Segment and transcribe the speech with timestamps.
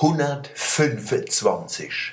[0.00, 2.12] 125.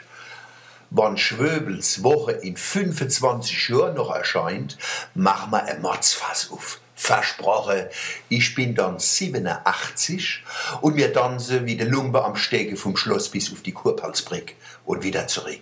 [0.89, 4.79] Wann Schwöbels Woche in 25 Jahren noch erscheint,
[5.13, 6.79] machen wir ein Motzfass auf.
[6.95, 7.83] Versprochen,
[8.27, 10.43] ich bin dann 87
[10.81, 14.53] und wir tanzen wie der Lumpe am Stege vom Schloss bis auf die Kurpfalzbrück
[14.85, 15.61] und wieder zurück.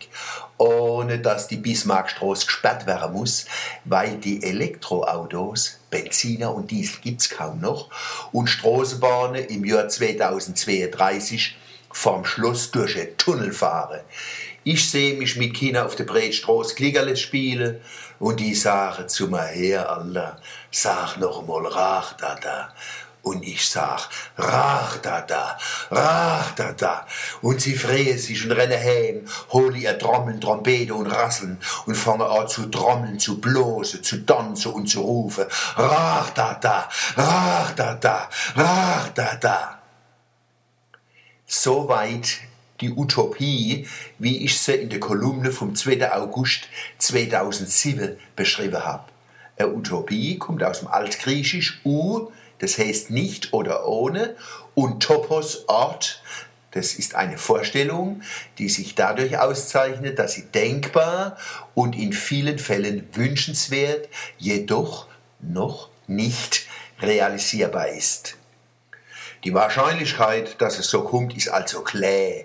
[0.58, 3.48] Ohne dass die Bismarckstraße gesperrt werden muss,
[3.84, 7.90] weil die Elektroautos, Benziner und Diesel gibt's kaum noch
[8.32, 11.58] und Straßenbahnen im Jahr 2032
[11.94, 14.02] vom Schloss durch einen Tunnel fahren.
[14.66, 17.82] Ich sehe mich mit China auf der Breitstraße Klickerle spielen
[18.20, 20.38] und die sagen zu mir her, Allah,
[20.72, 22.74] sag noch mal Rach da da.
[23.22, 25.58] Und ich sag, Rach da da,
[25.92, 27.06] Rach da da.
[27.42, 32.22] Und sie freuen sich und rennen heim, holen ihr Trommeln, Trompete und Rasseln und fangen
[32.22, 35.46] an zu trommeln, zu blosen, zu tanzen und zu rufen.
[35.76, 39.83] Rach da da, Rach da da, Rach da da.
[41.64, 42.40] Soweit
[42.82, 43.88] die Utopie,
[44.20, 46.12] wie ich sie in der Kolumne vom 2.
[46.12, 49.06] August 2007 beschrieben habe.
[49.58, 54.36] Eine Utopie kommt aus dem Altgriechisch U, das heißt nicht oder ohne,
[54.76, 56.22] und Topos Ort,
[56.72, 58.24] das ist eine Vorstellung,
[58.58, 61.38] die sich dadurch auszeichnet, dass sie denkbar
[61.76, 65.08] und in vielen Fällen wünschenswert, jedoch
[65.40, 66.68] noch nicht
[67.00, 68.36] realisierbar ist.
[69.44, 72.44] Die Wahrscheinlichkeit, dass es so kommt, ist also klar.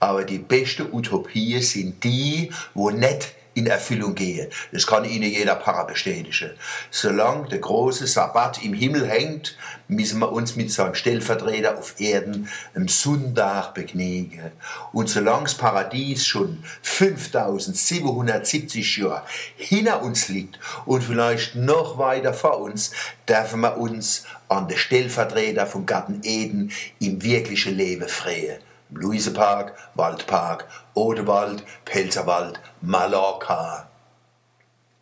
[0.00, 4.48] Aber die beste Utopie sind die, wo nicht in Erfüllung gehen.
[4.72, 6.52] Das kann Ihnen jeder Para bestätigen.
[6.90, 9.56] Solange der große Sabbat im Himmel hängt,
[9.88, 14.52] müssen wir uns mit seinem Stellvertreter auf Erden am Sonntag begnügen.
[14.92, 19.22] Und solange das Paradies schon 5770 Jahre
[19.56, 22.92] hinter uns liegt und vielleicht noch weiter vor uns,
[23.28, 28.58] dürfen wir uns an den Stellvertreter vom Garten Eden im wirklichen Leben freuen.
[28.92, 33.90] Luisepark, Waldpark, Odewald, Pelzerwald, Mallorca.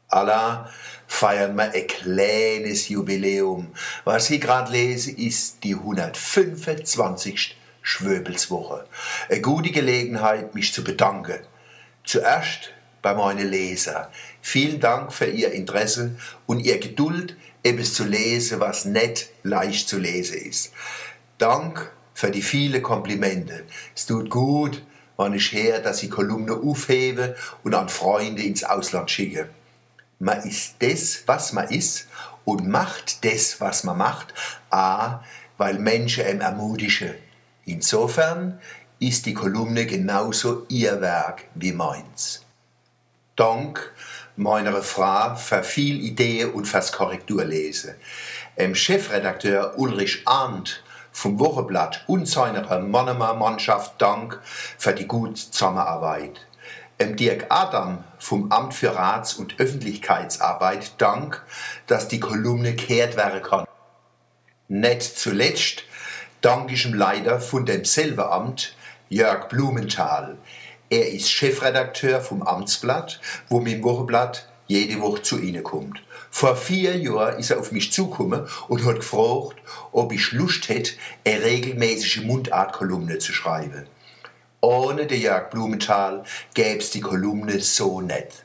[0.08, 0.68] Allah
[1.06, 3.68] feiern wir ein kleines Jubiläum.
[4.04, 7.56] Was ich gerade lese, ist die 125.
[7.82, 8.86] Schwöbelswoche.
[9.28, 11.38] Eine gute Gelegenheit, mich zu bedanken.
[12.04, 14.08] Zuerst bei meinen Lesern.
[14.42, 16.16] Vielen Dank für Ihr Interesse
[16.46, 20.72] und Ihr Geduld, etwas zu lesen, was nicht leicht zu lesen ist.
[21.38, 23.64] Dank für die vielen Komplimente.
[23.94, 24.82] Es tut gut,
[25.18, 29.48] wenn ich her, dass ich Kolumne aufhebe und an Freunde ins Ausland schicke.
[30.20, 32.06] Man ist das, was man ist
[32.44, 34.32] und macht das, was man macht,
[34.70, 35.20] a,
[35.58, 37.14] weil Menschen ihm ermutigen.
[37.66, 38.60] Insofern
[39.00, 42.44] ist die Kolumne genauso ihr Werk wie meins.
[43.36, 43.92] Dank
[44.36, 47.94] meiner Frau für viel Ideen und fürs Korrekturlesen.
[48.56, 50.82] Dem Chefredakteur Ulrich Arndt
[51.18, 56.46] vom Wochenblatt und seiner Mannemer Mannschaft Dank für die gute Zusammenarbeit.
[56.96, 61.44] Em Dirk Adam vom Amt für Rats- und Öffentlichkeitsarbeit Dank,
[61.88, 63.64] dass die Kolumne kehrt werden kann.
[64.68, 65.82] Nicht zuletzt
[66.40, 68.76] dank ich ihm leider von demselben Amt
[69.08, 70.38] Jörg Blumenthal.
[70.88, 76.00] Er ist Chefredakteur vom Amtsblatt, wo mein Wochenblatt jede Woche zu Ihnen kommt.
[76.30, 79.56] Vor vier Jahren ist er auf mich zugekommen und hat gefragt,
[79.90, 80.92] ob ich Lust hätte,
[81.26, 83.86] eine regelmäßige Mundartkolumne zu schreiben.
[84.60, 86.24] Ohne den Jörg Blumenthal
[86.54, 88.44] gäbe es die Kolumne so nicht.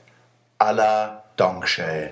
[0.57, 2.12] Allah Dankeschön.